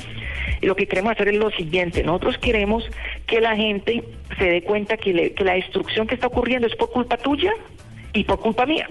Y 0.62 0.66
lo 0.66 0.76
que 0.76 0.88
queremos 0.88 1.12
hacer 1.12 1.30
es 1.30 1.36
lo 1.36 1.52
siguiente, 1.52 2.04
nosotros 2.04 2.38
queremos 2.38 2.84
que 3.26 3.42
la 3.42 3.56
gente 3.56 4.04
se 4.38 4.46
dé 4.46 4.62
cuenta 4.62 4.98
que, 4.98 5.34
que 5.34 5.44
la 5.44 5.54
destrucción 5.54 6.08
que 6.08 6.16
está 6.16 6.28
ocurriendo 6.28 6.68
es 6.68 6.76
por 6.76 6.92
culpa 6.92 7.18
tuya 7.18 7.54
y 8.14 8.24
por 8.24 8.40
culpa 8.40 8.66
mía. 8.66 8.90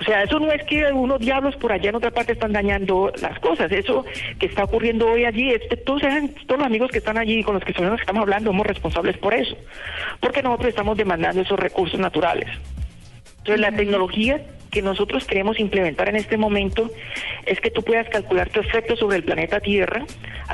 O 0.00 0.04
sea, 0.04 0.22
eso 0.22 0.38
no 0.38 0.50
es 0.50 0.64
que 0.64 0.84
unos 0.92 1.20
diablos 1.20 1.56
por 1.56 1.72
allá 1.72 1.90
en 1.90 1.96
otra 1.96 2.10
parte 2.10 2.32
están 2.32 2.52
dañando 2.52 3.12
las 3.20 3.38
cosas. 3.38 3.70
Eso 3.70 4.04
que 4.38 4.46
está 4.46 4.64
ocurriendo 4.64 5.06
hoy 5.06 5.26
allí, 5.26 5.50
es, 5.50 5.60
todos, 5.84 6.02
todos 6.46 6.58
los 6.58 6.66
amigos 6.66 6.90
que 6.90 6.98
están 6.98 7.18
allí 7.18 7.42
con 7.42 7.54
los 7.54 7.64
que 7.64 7.72
estamos 7.72 8.00
hablando 8.06 8.50
somos 8.50 8.66
responsables 8.66 9.18
por 9.18 9.34
eso. 9.34 9.56
Porque 10.20 10.42
nosotros 10.42 10.70
estamos 10.70 10.96
demandando 10.96 11.42
esos 11.42 11.58
recursos 11.58 12.00
naturales. 12.00 12.48
Entonces, 13.38 13.60
la 13.60 13.72
tecnología 13.72 14.40
que 14.70 14.80
nosotros 14.80 15.26
queremos 15.26 15.58
implementar 15.60 16.08
en 16.08 16.16
este 16.16 16.36
momento 16.36 16.90
es 17.44 17.60
que 17.60 17.70
tú 17.70 17.82
puedas 17.82 18.08
calcular 18.08 18.48
tu 18.48 18.60
efecto 18.60 18.96
sobre 18.96 19.18
el 19.18 19.24
planeta 19.24 19.60
Tierra, 19.60 20.04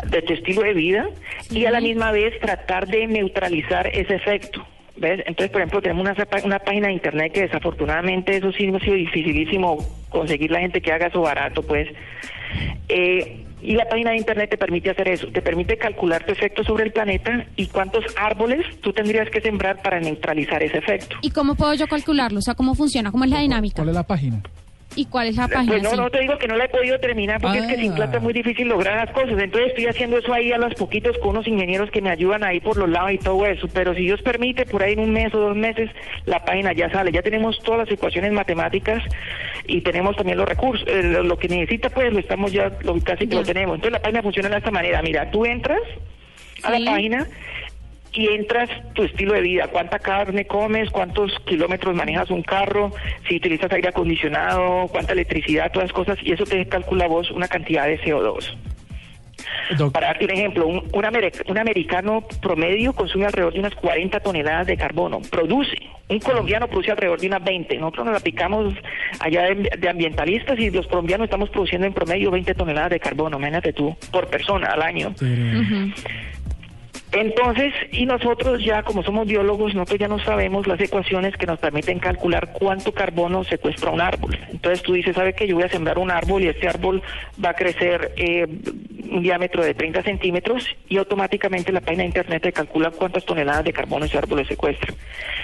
de 0.09 0.23
tu 0.23 0.33
estilo 0.33 0.63
de 0.63 0.73
vida, 0.73 1.07
y 1.51 1.67
a 1.67 1.71
la 1.71 1.81
misma 1.81 2.11
vez 2.11 2.39
tratar 2.41 2.89
de 2.89 3.07
neutralizar 3.07 3.87
ese 3.89 4.15
efecto. 4.15 4.67
¿Ves? 4.99 5.21
Entonces, 5.27 5.51
por 5.51 5.61
ejemplo, 5.61 5.83
tenemos 5.83 6.03
una, 6.03 6.17
una 6.45 6.59
página 6.59 6.89
de 6.89 6.95
internet 6.95 7.33
que 7.33 7.43
desafortunadamente 7.43 8.37
eso 8.37 8.51
sí 8.53 8.67
ha 8.75 8.81
sido 8.81 8.95
dificilísimo 8.95 9.79
conseguir 10.09 10.51
la 10.51 10.61
gente 10.61 10.81
que 10.81 10.93
haga 10.93 11.09
eso 11.09 11.21
barato, 11.21 11.63
pues. 11.63 11.89
Eh, 12.89 13.45
y 13.63 13.75
la 13.75 13.89
página 13.89 14.11
de 14.11 14.19
internet 14.19 14.51
te 14.51 14.57
permite 14.57 14.91
hacer 14.91 15.09
eso, 15.09 15.27
te 15.29 15.43
permite 15.43 15.77
calcular 15.77 16.25
tu 16.25 16.33
efecto 16.33 16.63
sobre 16.63 16.85
el 16.85 16.93
planeta 16.93 17.47
y 17.57 17.67
cuántos 17.67 18.05
árboles 18.17 18.65
tú 18.81 18.93
tendrías 18.93 19.29
que 19.31 19.41
sembrar 19.41 19.83
para 19.83 19.99
neutralizar 19.99 20.63
ese 20.63 20.79
efecto. 20.79 21.17
¿Y 21.23 21.31
cómo 21.31 21.55
puedo 21.55 21.75
yo 21.75 21.87
calcularlo? 21.87 22.39
O 22.39 22.43
sea, 22.43 22.55
¿cómo 22.55 22.75
funciona? 22.75 23.11
¿Cómo 23.11 23.25
es 23.25 23.31
la 23.31 23.41
dinámica? 23.41 23.77
¿Cuál 23.77 23.89
es 23.89 23.95
la 23.95 24.07
página? 24.07 24.43
¿Y 24.97 25.05
cuál 25.07 25.29
es 25.29 25.37
la 25.37 25.47
página? 25.47 25.73
Pues 25.73 25.83
no, 25.83 25.95
no 25.95 26.11
te 26.11 26.21
digo 26.21 26.39
que 26.39 26.49
no 26.49 26.57
la 26.57 26.65
he 26.65 26.69
podido 26.69 26.99
terminar 26.99 27.41
porque 27.41 27.59
es 27.59 27.67
que 27.67 27.77
sin 27.77 27.93
Ah. 27.93 27.97
plata 27.97 28.17
es 28.17 28.23
muy 28.23 28.33
difícil 28.33 28.67
lograr 28.69 28.97
las 28.97 29.15
cosas. 29.15 29.39
Entonces 29.39 29.69
estoy 29.69 29.87
haciendo 29.87 30.17
eso 30.19 30.33
ahí 30.33 30.53
a 30.53 30.59
los 30.59 30.75
poquitos 30.75 31.17
con 31.19 31.31
unos 31.31 31.47
ingenieros 31.47 31.91
que 31.91 32.01
me 32.01 32.11
ayudan 32.11 32.43
ahí 32.45 32.61
por 32.61 32.77
los 32.79 32.89
lados 32.89 33.13
y 33.13 33.19
todo 33.19 33.45
eso. 33.47 33.69
Pero 33.73 33.95
si 33.95 34.01
Dios 34.03 34.23
permite, 34.23 34.65
por 34.67 34.83
ahí 34.83 34.95
en 34.95 35.01
un 35.01 35.13
mes 35.13 35.35
o 35.35 35.39
dos 35.39 35.57
meses 35.57 35.91
la 36.25 36.45
página 36.45 36.73
ya 36.73 36.91
sale. 36.91 37.13
Ya 37.13 37.23
tenemos 37.23 37.59
todas 37.63 37.81
las 37.87 37.91
ecuaciones 37.93 38.33
matemáticas 38.33 39.03
y 39.67 39.83
tenemos 39.83 40.17
también 40.17 40.39
los 40.39 40.49
recursos. 40.49 40.89
Eh, 40.89 41.03
lo, 41.03 41.23
lo 41.23 41.39
que 41.39 41.49
necesita 41.49 41.91
pues 41.91 42.13
lo 42.13 42.19
estamos 42.19 42.51
ya, 42.53 42.73
lo, 42.83 42.99
casi 43.01 43.27
que 43.27 43.35
Ya. 43.35 43.41
lo 43.41 43.47
tenemos. 43.47 43.75
Entonces 43.77 43.93
la 43.93 44.01
página 44.03 44.23
funciona 44.23 44.49
de 44.49 44.57
esta 44.59 44.71
manera. 44.71 45.03
Mira, 45.03 45.31
tú 45.31 45.45
entras 45.45 45.81
a 46.63 46.75
Sí. 46.75 46.83
la 46.83 46.91
página 46.93 47.27
y 48.17 48.29
entras 48.29 48.69
tu 48.95 49.03
estilo 49.05 49.35
de 49.35 49.43
vida, 49.43 49.69
cuánta 49.69 49.99
carne 49.99 50.47
comes, 50.47 50.91
cuántos 50.91 51.33
kilómetros 51.47 51.95
manejas 51.95 52.31
un 52.31 52.43
carro, 52.43 52.91
si 53.29 53.37
utilizas 53.37 53.71
aire 53.73 53.89
acondicionado, 53.89 54.89
cuánta 54.89 55.13
electricidad, 55.13 55.71
todas 55.73 55.89
las 55.91 55.95
cosas, 55.95 56.19
y 56.23 56.33
eso 56.33 56.45
te 56.45 56.67
calcula 56.67 57.07
vos 57.07 57.31
una 57.31 57.47
cantidad 57.49 57.87
de 57.87 58.01
CO2. 58.01 58.57
Doc- 59.79 59.93
Para 59.93 60.09
darte 60.09 60.25
un 60.25 60.31
ejemplo, 60.31 60.67
un, 60.67 60.83
un, 60.93 61.05
amer- 61.05 61.33
un 61.47 61.59
americano 61.59 62.25
promedio 62.41 62.93
consume 62.95 63.27
alrededor 63.27 63.53
de 63.53 63.61
unas 63.61 63.75
40 63.75 64.19
toneladas 64.21 64.67
de 64.67 64.77
carbono, 64.77 65.21
produce. 65.31 65.77
Un 66.09 66.21
colombiano 66.21 66.69
produce 66.69 66.93
alrededor 66.93 67.21
de 67.21 67.27
unas 67.27 67.45
20. 67.45 67.77
Nosotros 67.79 68.07
nos 68.07 68.13
la 68.13 68.19
aplicamos 68.19 68.75
allá 69.21 69.43
de, 69.43 69.71
de 69.77 69.89
ambientalistas 69.89 70.59
y 70.59 70.71
los 70.71 70.87
colombianos 70.87 71.25
estamos 71.27 71.51
produciendo 71.51 71.87
en 71.87 71.93
promedio 71.93 72.31
20 72.31 72.55
toneladas 72.55 72.91
de 72.91 73.01
carbono, 73.01 73.39
imagínate 73.39 73.73
tú, 73.73 73.95
por 74.13 74.29
persona 74.29 74.69
al 74.69 74.83
año. 74.83 75.15
Entonces, 77.17 77.73
y 77.93 78.05
nosotros 78.05 78.63
ya 78.63 78.83
como 78.83 79.03
somos 79.03 79.27
biólogos, 79.27 79.75
nosotros 79.75 79.99
ya 79.99 80.09
no 80.09 80.19
sabemos 80.19 80.67
las 80.67 80.81
ecuaciones 80.81 81.35
que 81.37 81.47
nos 81.47 81.59
permiten 81.59 81.99
calcular 81.99 82.53
cuánto 82.53 82.93
carbono 82.93 83.43
secuestra 83.45 83.91
un 83.91 84.03
árbol. 84.03 84.39
Entonces 84.51 84.83
tú 84.83 84.93
dices, 84.93 85.17
¿sabe 85.17 85.33
que 85.33 85.47
Yo 85.47 85.55
voy 85.55 85.65
a 85.65 85.69
sembrar 85.69 85.99
un 85.99 86.11
árbol 86.11 86.43
y 86.43 86.49
este 86.49 86.69
árbol 86.69 87.03
va 87.43 87.51
a 87.51 87.55
crecer 87.55 88.13
eh, 88.17 88.47
un 89.11 89.23
diámetro 89.23 89.65
de 89.65 89.75
30 89.75 90.03
centímetros 90.03 90.65
y 90.89 90.97
automáticamente 90.99 91.73
la 91.73 91.81
página 91.81 92.03
de 92.03 92.09
internet 92.09 92.43
te 92.43 92.53
calcula 92.53 92.91
cuántas 92.91 93.25
toneladas 93.25 93.65
de 93.65 93.73
carbono 93.73 94.05
ese 94.05 94.19
árbol 94.19 94.47
secuestra. 94.47 94.93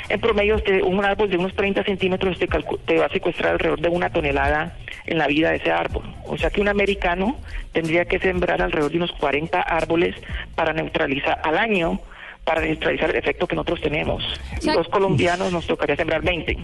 En 0.08 0.20
promedio, 0.20 0.56
este, 0.56 0.82
un 0.82 1.04
árbol 1.04 1.30
de 1.30 1.36
unos 1.38 1.54
30 1.54 1.84
centímetros 1.84 2.38
te, 2.38 2.46
te 2.46 2.98
va 2.98 3.06
a 3.06 3.08
secuestrar 3.08 3.52
alrededor 3.52 3.80
de 3.80 3.88
una 3.88 4.10
tonelada 4.10 4.76
en 5.06 5.18
la 5.18 5.26
vida 5.26 5.50
de 5.50 5.56
ese 5.56 5.70
árbol. 5.70 6.04
O 6.26 6.36
sea 6.38 6.50
que 6.50 6.60
un 6.60 6.68
americano 6.68 7.36
tendría 7.72 8.04
que 8.04 8.18
sembrar 8.18 8.60
alrededor 8.62 8.90
de 8.90 8.96
unos 8.98 9.12
40 9.12 9.60
árboles 9.60 10.14
para 10.54 10.72
neutralizar 10.72 11.40
al 11.44 11.58
año 11.58 12.00
para 12.44 12.60
neutralizar 12.60 13.10
el 13.10 13.16
efecto 13.16 13.46
que 13.46 13.54
nosotros 13.54 13.80
tenemos. 13.80 14.22
sea- 14.60 14.74
Los 14.74 14.88
colombianos 14.88 15.52
nos 15.52 15.66
tocaría 15.66 15.94
sembrar 15.96 16.22
20. 16.22 16.56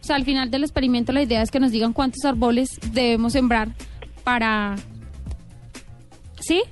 O 0.00 0.04
sea, 0.06 0.16
al 0.16 0.24
final 0.24 0.50
del 0.50 0.62
experimento 0.62 1.12
la 1.12 1.20
idea 1.22 1.42
es 1.42 1.50
que 1.50 1.60
nos 1.60 1.72
digan 1.72 1.92
cuántos 1.92 2.24
árboles 2.24 2.78
debemos 2.92 3.32
sembrar 3.34 3.68
para... 4.24 4.76
¿Sí? 6.46 6.62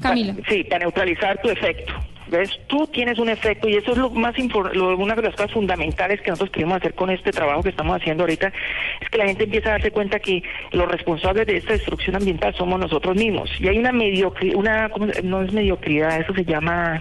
Camila. 0.00 0.34
Sí, 0.48 0.62
para 0.64 0.80
neutralizar 0.84 1.40
tu 1.42 1.48
efecto. 1.50 1.92
¿Ves? 2.28 2.50
Tú 2.66 2.86
tienes 2.88 3.20
un 3.20 3.28
efecto 3.28 3.68
y 3.68 3.76
eso 3.76 3.92
es 3.92 3.98
lo 3.98 4.10
más 4.10 4.34
lo- 4.74 4.96
una 4.96 5.14
de 5.14 5.22
las 5.22 5.34
cosas 5.36 5.52
fundamentales 5.52 6.20
que 6.20 6.30
nosotros 6.30 6.50
queremos 6.52 6.76
hacer 6.78 6.92
con 6.94 7.08
este 7.08 7.30
trabajo 7.30 7.62
que 7.62 7.68
estamos 7.68 7.96
haciendo 8.00 8.24
ahorita 8.24 8.52
es 9.00 9.08
que 9.10 9.18
la 9.18 9.26
gente 9.26 9.44
empieza 9.44 9.68
a 9.68 9.72
darse 9.72 9.92
cuenta 9.92 10.18
que 10.18 10.42
los 10.72 10.88
responsables 10.90 11.46
de 11.46 11.56
esta 11.58 11.74
destrucción 11.74 12.16
ambiental 12.16 12.52
somos 12.56 12.80
nosotros 12.80 13.14
mismos 13.16 13.48
y 13.60 13.68
hay 13.68 13.78
una 13.78 13.92
mediocridad, 13.92 14.56
una 14.56 14.88
¿cómo 14.88 15.06
se- 15.12 15.22
no 15.22 15.42
es 15.42 15.52
mediocridad, 15.52 16.20
eso 16.20 16.34
se 16.34 16.44
llama 16.44 17.00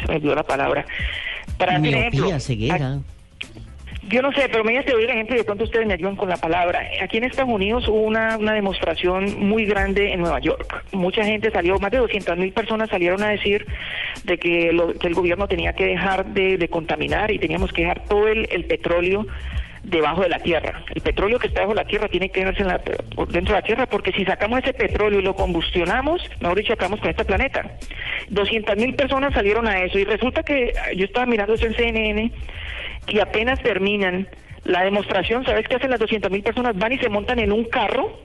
se 0.00 0.06
me 0.06 0.16
olvidó 0.16 0.36
la 0.36 0.44
palabra. 0.44 0.86
Para 1.58 1.76
un 1.76 1.86
ejemplo, 1.86 2.20
Miopía, 2.20 2.38
ceguera. 2.40 2.98
Yo 4.10 4.22
no 4.22 4.32
sé, 4.32 4.48
pero 4.50 4.64
me 4.64 4.82
te 4.82 4.92
doy 4.92 5.04
el 5.04 5.10
ejemplo 5.10 5.36
de 5.36 5.44
pronto 5.44 5.64
ustedes 5.64 5.86
me 5.86 5.94
ayudan 5.94 6.16
con 6.16 6.28
la 6.28 6.36
palabra. 6.36 6.80
Aquí 7.02 7.18
en 7.18 7.24
Estados 7.24 7.50
Unidos 7.50 7.86
hubo 7.88 8.00
una, 8.02 8.36
una 8.38 8.52
demostración 8.54 9.38
muy 9.38 9.64
grande 9.66 10.12
en 10.12 10.20
Nueva 10.20 10.40
York. 10.40 10.84
Mucha 10.92 11.24
gente 11.24 11.50
salió, 11.50 11.78
más 11.78 11.90
de 11.90 11.98
200 11.98 12.36
mil 12.36 12.52
personas 12.52 12.90
salieron 12.90 13.22
a 13.22 13.28
decir 13.28 13.66
de 14.24 14.38
que, 14.38 14.72
lo- 14.72 14.94
que 14.94 15.06
el 15.06 15.14
gobierno 15.14 15.46
tenía 15.48 15.72
que 15.74 15.86
dejar 15.86 16.26
de, 16.26 16.58
de 16.58 16.68
contaminar 16.68 17.30
y 17.30 17.38
teníamos 17.38 17.72
que 17.72 17.82
dejar 17.82 18.04
todo 18.04 18.28
el, 18.28 18.48
el 18.50 18.64
petróleo 18.64 19.26
debajo 19.82 20.22
de 20.22 20.28
la 20.28 20.38
tierra. 20.38 20.82
El 20.94 21.00
petróleo 21.00 21.38
que 21.38 21.46
está 21.46 21.60
debajo 21.60 21.74
de 21.74 21.82
la 21.82 21.88
tierra 21.88 22.08
tiene 22.08 22.28
que 22.30 22.40
quedarse 22.40 22.62
en 22.62 22.68
la- 22.68 22.78
dentro 23.28 23.54
de 23.54 23.60
la 23.60 23.62
tierra 23.62 23.86
porque 23.86 24.12
si 24.12 24.24
sacamos 24.24 24.60
ese 24.62 24.74
petróleo 24.74 25.20
y 25.20 25.22
lo 25.22 25.34
combustionamos, 25.34 26.22
mejor 26.40 26.58
dicho, 26.58 26.72
acabamos 26.74 27.00
con 27.00 27.10
este 27.10 27.24
planeta. 27.24 27.64
200 28.28 28.76
mil 28.76 28.94
personas 28.94 29.32
salieron 29.34 29.66
a 29.66 29.82
eso 29.82 29.98
y 29.98 30.04
resulta 30.04 30.42
que 30.42 30.64
eh, 30.68 30.72
yo 30.96 31.04
estaba 31.04 31.26
mirando 31.26 31.54
eso 31.54 31.66
en 31.66 31.74
CNN 31.74 32.30
y 33.08 33.18
apenas 33.20 33.60
terminan 33.62 34.28
la 34.64 34.82
demostración, 34.84 35.44
¿sabes 35.44 35.66
qué 35.66 35.76
hacen 35.76 35.90
las 35.90 35.98
200 36.00 36.30
mil 36.30 36.42
personas? 36.42 36.76
Van 36.76 36.92
y 36.92 36.98
se 36.98 37.08
montan 37.08 37.38
en 37.38 37.50
un 37.50 37.64
carro 37.64 38.20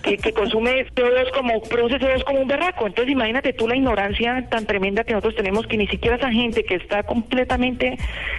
que, 0.00 0.32
consume 0.32 0.86
CO2 0.94 1.30
como, 1.32 1.60
produce 1.62 1.98
CO2 1.98 2.24
como 2.24 2.40
un 2.40 2.48
berraco. 2.48 2.86
Entonces 2.86 3.12
imagínate 3.12 3.52
tú 3.52 3.68
la 3.68 3.76
ignorancia 3.76 4.46
tan 4.50 4.66
tremenda 4.66 5.04
que 5.04 5.12
nosotros 5.12 5.36
tenemos 5.36 5.66
que 5.66 5.76
ni 5.76 5.86
siquiera 5.86 6.16
esa 6.16 6.30
gente 6.30 6.64
que 6.64 6.76
está 6.76 7.02
completamente 7.02 7.98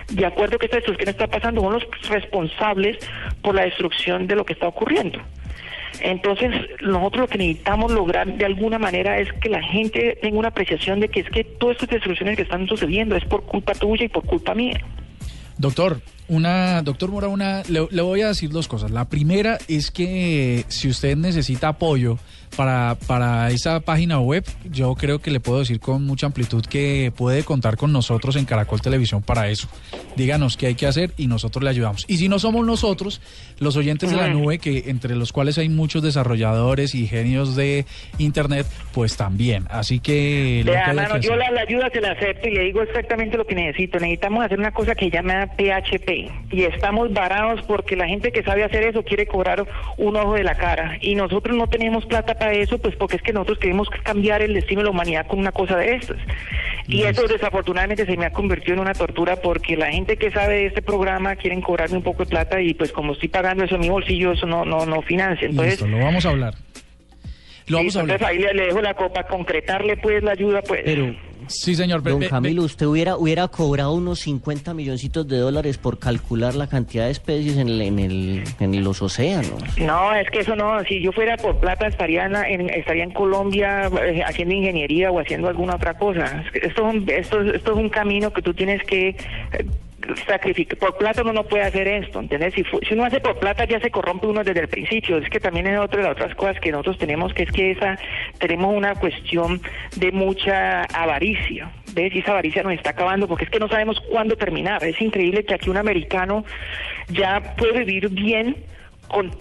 de 0.09 0.25
acuerdo 0.25 0.57
que 0.57 0.65
esta 0.65 0.77
destrucción 0.77 1.09
está 1.09 1.27
pasando 1.27 1.61
son 1.61 1.73
los 1.73 1.87
responsables 2.09 2.97
por 3.41 3.55
la 3.55 3.63
destrucción 3.63 4.27
de 4.27 4.35
lo 4.35 4.45
que 4.45 4.53
está 4.53 4.67
ocurriendo. 4.67 5.19
Entonces, 6.01 6.51
nosotros 6.81 7.21
lo 7.21 7.27
que 7.27 7.37
necesitamos 7.37 7.91
lograr 7.91 8.27
de 8.27 8.45
alguna 8.45 8.79
manera 8.79 9.19
es 9.19 9.31
que 9.33 9.49
la 9.49 9.61
gente 9.61 10.17
tenga 10.21 10.39
una 10.39 10.47
apreciación 10.49 10.99
de 10.99 11.09
que 11.09 11.21
es 11.21 11.29
que 11.29 11.43
todas 11.43 11.75
estas 11.75 11.89
destrucciones 11.89 12.35
que 12.35 12.41
están 12.43 12.67
sucediendo 12.67 13.15
es 13.15 13.23
por 13.25 13.43
culpa 13.43 13.73
tuya 13.73 14.05
y 14.05 14.09
por 14.09 14.25
culpa 14.25 14.55
mía. 14.55 14.79
Doctor, 15.57 16.01
una, 16.27 16.81
doctor 16.81 17.09
Mora, 17.09 17.27
una, 17.27 17.63
le, 17.67 17.87
le 17.89 18.01
voy 18.01 18.21
a 18.21 18.27
decir 18.27 18.49
dos 18.49 18.67
cosas. 18.67 18.91
La 18.91 19.05
primera 19.05 19.57
es 19.67 19.91
que 19.91 20.65
si 20.67 20.89
usted 20.89 21.17
necesita 21.17 21.69
apoyo 21.69 22.17
para, 22.55 22.95
para 23.07 23.49
esa 23.49 23.79
página 23.79 24.19
web, 24.19 24.43
yo 24.69 24.95
creo 24.95 25.19
que 25.19 25.31
le 25.31 25.39
puedo 25.39 25.59
decir 25.59 25.79
con 25.79 26.05
mucha 26.05 26.25
amplitud 26.25 26.65
que 26.65 27.11
puede 27.15 27.43
contar 27.43 27.77
con 27.77 27.91
nosotros 27.91 28.35
en 28.35 28.45
Caracol 28.45 28.81
Televisión 28.81 29.21
para 29.21 29.49
eso. 29.49 29.67
Díganos 30.15 30.57
qué 30.57 30.67
hay 30.67 30.75
que 30.75 30.85
hacer 30.85 31.11
y 31.17 31.27
nosotros 31.27 31.63
le 31.63 31.69
ayudamos. 31.69 32.05
Y 32.07 32.17
si 32.17 32.29
no 32.29 32.39
somos 32.39 32.65
nosotros, 32.65 33.21
los 33.59 33.75
oyentes 33.75 34.11
de 34.11 34.17
la 34.17 34.29
nube, 34.29 34.59
que 34.59 34.85
entre 34.87 35.15
los 35.15 35.31
cuales 35.33 35.57
hay 35.57 35.69
muchos 35.69 36.03
desarrolladores 36.03 36.95
y 36.95 37.07
genios 37.07 37.55
de 37.55 37.85
Internet, 38.17 38.67
pues 38.93 39.17
también. 39.17 39.65
Así 39.69 39.99
que... 39.99 40.63
Vea, 40.65 40.85
haya 40.85 40.93
mano, 40.93 41.15
que 41.15 41.21
yo 41.21 41.35
la, 41.35 41.49
la 41.51 41.61
ayuda 41.61 41.89
se 41.91 42.01
la 42.01 42.11
acepto 42.11 42.47
y 42.47 42.51
le 42.51 42.63
digo 42.63 42.81
exactamente 42.81 43.37
lo 43.37 43.45
que 43.45 43.55
necesito. 43.55 43.99
Necesitamos 43.99 44.45
hacer 44.45 44.59
una 44.59 44.71
cosa 44.71 44.95
que 44.95 45.09
llama 45.09 45.47
PHP 45.57 46.12
y 46.15 46.63
estamos 46.63 47.11
varados 47.13 47.61
porque 47.63 47.95
la 47.95 48.07
gente 48.07 48.31
que 48.31 48.43
sabe 48.43 48.63
hacer 48.63 48.83
eso 48.83 49.03
quiere 49.03 49.25
cobrar 49.27 49.65
un 49.97 50.15
ojo 50.15 50.33
de 50.33 50.43
la 50.43 50.55
cara 50.55 50.97
y 51.01 51.15
nosotros 51.15 51.55
no 51.55 51.67
tenemos 51.67 52.05
plata 52.05 52.35
para 52.35 52.53
eso, 52.53 52.77
pues 52.77 52.95
porque 52.95 53.17
es 53.17 53.21
que 53.21 53.33
nosotros 53.33 53.59
queremos 53.59 53.89
cambiar 54.03 54.41
el 54.41 54.53
destino 54.53 54.81
de 54.81 54.85
la 54.85 54.91
humanidad 54.91 55.27
con 55.27 55.39
una 55.39 55.51
cosa 55.51 55.77
de 55.77 55.95
estas. 55.95 56.17
Y 56.87 57.03
eso 57.03 57.27
desafortunadamente 57.27 58.05
se 58.05 58.17
me 58.17 58.25
ha 58.25 58.31
convertido 58.31 58.73
en 58.73 58.79
una 58.79 58.93
tortura 58.93 59.37
porque 59.37 59.77
la 59.77 59.91
gente 59.91 60.17
que 60.17 60.31
sabe 60.31 60.55
de 60.55 60.65
este 60.67 60.81
programa 60.81 61.35
quieren 61.35 61.61
cobrarme 61.61 61.97
un 61.97 62.03
poco 62.03 62.23
de 62.25 62.29
plata 62.29 62.61
y 62.61 62.73
pues 62.73 62.91
como 62.91 63.13
estoy 63.13 63.29
pagando 63.29 63.63
eso 63.63 63.75
en 63.75 63.81
mi 63.81 63.89
bolsillo, 63.89 64.33
eso 64.33 64.45
no, 64.45 64.65
no, 64.65 64.85
no 64.85 65.01
financia. 65.01 65.47
Entonces, 65.47 65.81
Listo, 65.81 65.87
lo 65.87 66.03
vamos 66.03 66.25
a 66.25 66.29
hablar. 66.29 66.53
Lo 67.67 67.77
vamos 67.77 67.95
a 67.95 68.01
hablar. 68.01 68.17
entonces 68.17 68.37
ahí 68.37 68.43
le, 68.43 68.53
le 68.53 68.65
dejo 68.67 68.81
la 68.81 68.93
copa, 68.93 69.23
concretarle 69.23 69.97
pues 69.97 70.21
la 70.23 70.31
ayuda 70.31 70.61
pues. 70.61 70.81
Pero, 70.83 71.15
Sí, 71.47 71.75
señor. 71.75 72.01
Don 72.03 72.21
Camilo, 72.21 72.63
usted 72.63 72.85
hubiera, 72.85 73.17
hubiera 73.17 73.47
cobrado 73.47 73.93
unos 73.93 74.19
50 74.21 74.73
milloncitos 74.73 75.27
de 75.27 75.37
dólares 75.37 75.77
por 75.77 75.99
calcular 75.99 76.55
la 76.55 76.67
cantidad 76.67 77.05
de 77.05 77.11
especies 77.11 77.57
en, 77.57 77.69
el, 77.69 77.81
en, 77.81 77.99
el, 77.99 78.43
en 78.59 78.83
los 78.83 79.01
océanos. 79.01 79.53
No, 79.77 80.13
es 80.13 80.29
que 80.29 80.39
eso 80.39 80.55
no, 80.55 80.83
si 80.83 81.01
yo 81.01 81.11
fuera 81.11 81.37
por 81.37 81.57
plata 81.59 81.87
estaría 81.87 82.25
en, 82.25 82.33
la- 82.33 82.49
en- 82.49 82.69
estaría 82.69 83.03
en 83.03 83.11
Colombia 83.11 83.89
eh, 84.03 84.21
haciendo 84.25 84.53
ingeniería 84.53 85.11
o 85.11 85.19
haciendo 85.19 85.47
alguna 85.47 85.75
otra 85.75 85.93
cosa. 85.97 86.43
Esto 86.53 86.89
es 86.89 86.95
un, 86.95 87.09
esto, 87.09 87.41
es- 87.41 87.55
esto 87.55 87.71
es 87.73 87.77
un 87.77 87.89
camino 87.89 88.31
que 88.33 88.41
tú 88.41 88.53
tienes 88.53 88.81
que 88.83 89.09
eh, 89.09 89.15
sacrificar. 90.27 90.77
Por 90.77 90.97
plata 90.97 91.21
uno 91.21 91.33
no 91.33 91.43
puede 91.43 91.63
hacer 91.63 91.87
esto, 91.87 92.19
¿entendés? 92.19 92.53
Si, 92.53 92.63
si 92.63 92.93
uno 92.93 93.05
hace 93.05 93.19
por 93.19 93.37
plata 93.39 93.65
ya 93.65 93.79
se 93.79 93.91
corrompe 93.91 94.27
uno 94.27 94.43
desde 94.43 94.61
el 94.61 94.67
principio. 94.67 95.17
Es 95.17 95.29
que 95.29 95.39
también 95.39 95.67
es 95.67 95.79
otra 95.79 95.97
de 95.97 96.03
las 96.03 96.13
otras 96.13 96.35
cosas 96.35 96.59
que 96.59 96.71
nosotros 96.71 96.97
tenemos, 96.97 97.33
que 97.33 97.43
es 97.43 97.51
que 97.51 97.71
esa 97.71 97.97
tenemos 98.39 98.75
una 98.75 98.95
cuestión 98.95 99.61
de 99.95 100.11
mucha 100.11 100.83
avaricia. 100.83 101.71
¿Ves? 101.93 102.15
Y 102.15 102.19
esa 102.19 102.31
avaricia 102.31 102.63
nos 102.63 102.73
está 102.73 102.91
acabando 102.91 103.27
porque 103.27 103.45
es 103.45 103.49
que 103.49 103.59
no 103.59 103.67
sabemos 103.67 103.99
cuándo 104.09 104.35
terminar. 104.35 104.83
Es 104.83 104.99
increíble 105.01 105.43
que 105.43 105.53
aquí 105.53 105.69
un 105.69 105.77
americano 105.77 106.43
ya 107.09 107.55
puede 107.55 107.83
vivir 107.83 108.09
bien 108.09 108.55
con, 109.07 109.31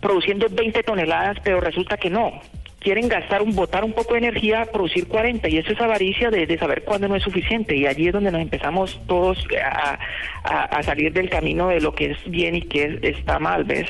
produciendo 0.00 0.46
20 0.50 0.82
toneladas, 0.82 1.38
pero 1.44 1.60
resulta 1.60 1.96
que 1.96 2.10
no. 2.10 2.40
Quieren 2.82 3.08
gastar, 3.08 3.42
un 3.42 3.54
botar 3.54 3.84
un 3.84 3.92
poco 3.92 4.14
de 4.14 4.18
energía, 4.18 4.66
producir 4.72 5.06
40, 5.06 5.48
y 5.48 5.58
eso 5.58 5.72
es 5.72 5.80
avaricia 5.80 6.30
de, 6.30 6.58
saber 6.58 6.82
cuándo 6.84 7.06
no 7.08 7.14
es 7.16 7.22
suficiente. 7.22 7.76
Y 7.76 7.86
allí 7.86 8.08
es 8.08 8.12
donde 8.12 8.30
nos 8.32 8.40
empezamos 8.42 9.00
todos 9.06 9.38
a, 9.64 9.98
a- 10.44 10.64
a 10.64 10.82
salir 10.82 11.12
del 11.12 11.30
camino 11.30 11.68
de 11.68 11.80
lo 11.80 11.94
que 11.94 12.10
es 12.12 12.18
bien 12.30 12.56
y 12.56 12.62
que 12.62 12.84
es- 12.84 13.16
está 13.18 13.38
mal, 13.38 13.64
¿ves? 13.64 13.86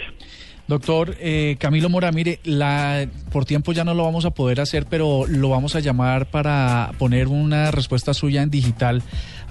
Doctor 0.69 1.17
eh, 1.21 1.57
Camilo 1.59 1.89
Mora, 1.89 2.13
mire, 2.13 2.39
la, 2.45 3.07
por 3.33 3.45
tiempo 3.45 3.73
ya 3.73 3.83
no 3.85 3.95
lo 3.95 4.05
vamos 4.05 4.25
a 4.25 4.31
poder 4.31 4.61
hacer, 4.61 4.87
pero 4.89 5.25
lo 5.27 5.49
vamos 5.49 5.75
a 5.75 5.81
llamar 5.81 6.27
para 6.27 6.93
poner 6.99 7.27
una 7.29 7.71
respuesta 7.73 8.15
suya 8.15 8.43
en 8.43 8.51
digital 8.51 9.03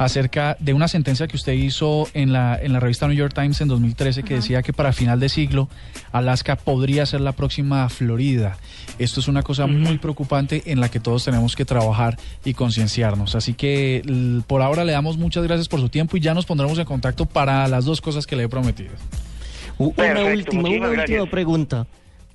acerca 0.03 0.57
de 0.59 0.73
una 0.73 0.87
sentencia 0.87 1.27
que 1.27 1.35
usted 1.35 1.53
hizo 1.53 2.07
en 2.15 2.33
la, 2.33 2.59
en 2.59 2.73
la 2.73 2.79
revista 2.79 3.07
New 3.07 3.15
York 3.15 3.33
Times 3.35 3.61
en 3.61 3.67
2013 3.67 4.23
que 4.23 4.35
decía 4.35 4.63
que 4.63 4.73
para 4.73 4.93
final 4.93 5.19
de 5.19 5.29
siglo 5.29 5.69
Alaska 6.11 6.55
podría 6.55 7.05
ser 7.05 7.21
la 7.21 7.33
próxima 7.33 7.87
Florida. 7.87 8.57
Esto 8.97 9.19
es 9.19 9.27
una 9.27 9.43
cosa 9.43 9.67
muy 9.67 9.99
preocupante 9.99 10.63
en 10.65 10.79
la 10.79 10.89
que 10.89 10.99
todos 10.99 11.23
tenemos 11.23 11.55
que 11.55 11.65
trabajar 11.65 12.17
y 12.43 12.55
concienciarnos. 12.55 13.35
Así 13.35 13.53
que 13.53 14.01
por 14.47 14.63
ahora 14.63 14.85
le 14.85 14.91
damos 14.91 15.17
muchas 15.17 15.43
gracias 15.43 15.67
por 15.67 15.79
su 15.79 15.89
tiempo 15.89 16.17
y 16.17 16.19
ya 16.19 16.33
nos 16.33 16.47
pondremos 16.47 16.79
en 16.79 16.85
contacto 16.85 17.27
para 17.27 17.67
las 17.67 17.85
dos 17.85 18.01
cosas 18.01 18.25
que 18.25 18.35
le 18.35 18.43
he 18.43 18.49
prometido. 18.49 18.91
Una 19.77 20.23
última, 20.25 20.69
una 20.69 20.89
última 20.89 21.25
pregunta. 21.27 21.87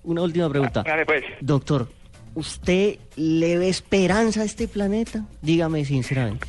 Una 0.04 0.22
última 0.22 0.48
pregunta. 0.48 0.84
Dale, 0.84 1.04
pues. 1.04 1.24
Doctor, 1.40 1.90
¿usted 2.34 2.98
le 3.16 3.58
ve 3.58 3.68
esperanza 3.68 4.42
a 4.42 4.44
este 4.44 4.68
planeta? 4.68 5.24
Dígame 5.42 5.84
sinceramente. 5.84 6.46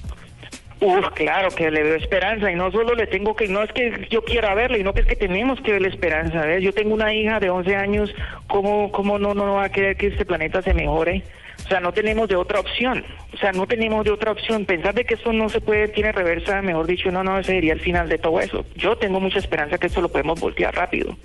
Uf, 0.79 1.09
claro 1.15 1.49
que 1.49 1.71
le 1.71 1.81
veo 1.81 1.95
esperanza 1.95 2.51
y 2.51 2.55
no 2.55 2.71
solo 2.71 2.93
le 2.93 3.07
tengo 3.07 3.35
que, 3.35 3.47
no 3.47 3.63
es 3.63 3.71
que 3.71 4.07
yo 4.11 4.23
quiera 4.23 4.53
verle, 4.53 4.77
sino 4.77 4.93
que 4.93 5.01
es 5.01 5.07
que 5.07 5.15
tenemos 5.15 5.59
que 5.61 5.71
verle 5.71 5.87
esperanza. 5.87 6.41
¿ves? 6.45 6.61
Yo 6.61 6.71
tengo 6.71 6.93
una 6.93 7.13
hija 7.13 7.39
de 7.39 7.49
11 7.49 7.75
años, 7.75 8.13
¿cómo, 8.47 8.91
cómo 8.91 9.17
no, 9.17 9.33
no 9.33 9.55
va 9.55 9.65
a 9.65 9.71
querer 9.71 9.97
que 9.97 10.07
este 10.07 10.25
planeta 10.25 10.61
se 10.61 10.75
mejore? 10.75 11.23
O 11.65 11.67
sea, 11.67 11.79
no 11.79 11.91
tenemos 11.91 12.29
de 12.29 12.35
otra 12.35 12.59
opción. 12.59 13.03
O 13.33 13.37
sea, 13.37 13.51
no 13.51 13.65
tenemos 13.65 14.05
de 14.05 14.11
otra 14.11 14.31
opción. 14.31 14.65
Pensar 14.65 14.93
de 14.93 15.05
que 15.05 15.15
esto 15.15 15.33
no 15.33 15.49
se 15.49 15.61
puede, 15.61 15.87
tiene 15.87 16.11
reversa, 16.11 16.61
mejor 16.61 16.85
dicho, 16.85 17.11
no, 17.11 17.23
no, 17.23 17.39
ese 17.39 17.53
sería 17.53 17.73
el 17.73 17.81
final 17.81 18.07
de 18.07 18.19
todo 18.19 18.39
eso. 18.39 18.63
Yo 18.75 18.97
tengo 18.97 19.19
mucha 19.19 19.39
esperanza 19.39 19.79
que 19.79 19.87
esto 19.87 20.01
lo 20.01 20.09
podemos 20.09 20.39
voltear 20.39 20.75
rápido. 20.75 21.17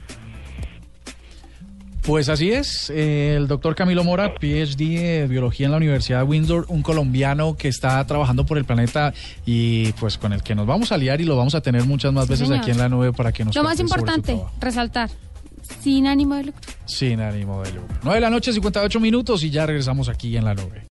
Pues 2.03 2.29
así 2.29 2.51
es, 2.51 2.91
eh, 2.91 3.35
el 3.37 3.47
doctor 3.47 3.77
Camilo 3.77 4.03
Mora, 4.03 4.35
PhD 4.35 4.77
de 5.21 5.27
biología 5.29 5.67
en 5.67 5.71
la 5.71 5.77
Universidad 5.77 6.19
de 6.19 6.25
Windsor, 6.25 6.67
un 6.69 6.83
colombiano 6.83 7.57
que 7.57 7.69
está 7.69 8.05
trabajando 8.09 8.45
por 8.45 8.59
el 8.59 8.65
planeta 8.65 9.15
y 9.47 9.93
pues 9.93 10.19
con 10.19 10.33
el 10.33 10.43
que 10.43 10.57
nos 10.57 10.67
vamos 10.67 10.91
a 10.91 10.97
liar 10.99 11.21
y 11.21 11.25
lo 11.25 11.37
vamos 11.37 11.55
a 11.55 11.61
tener 11.61 11.85
muchas 11.85 12.13
más 12.13 12.25
Sí, 12.25 12.31
veces 12.31 12.49
señor. 12.49 12.61
aquí 12.63 12.73
en 12.73 12.79
la 12.79 12.89
nube 12.89 13.13
para 13.13 13.31
que 13.31 13.45
nos 13.45 13.55
Lo 13.55 13.63
más 13.63 13.79
importante, 13.79 14.37
resaltar, 14.61 15.11
sin 15.81 16.09
ánimo 16.09 16.35
de 16.35 16.45
lucro. 16.47 16.61
Sin 16.87 17.21
ánimo 17.21 17.63
de 17.63 17.71
lucro. 17.73 17.97
9 18.03 18.17
de 18.17 18.21
la 18.21 18.31
noche, 18.31 18.53
58 18.53 18.99
minutos 18.99 19.45
y 19.45 19.51
ya 19.51 19.65
regresamos 19.65 20.09
aquí 20.09 20.37
en 20.37 20.45
la 20.45 20.55
nube. 20.55 20.89